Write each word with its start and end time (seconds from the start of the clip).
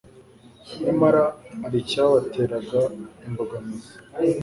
Nyamara 0.83 1.23
hari 1.61 1.77
icyabateraga 1.83 2.79
imbogamizi. 3.27 3.91